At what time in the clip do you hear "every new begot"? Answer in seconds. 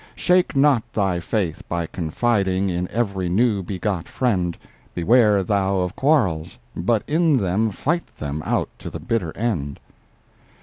2.89-4.07